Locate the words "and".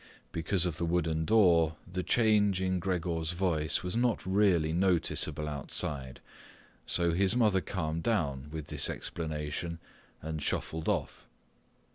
10.19-10.41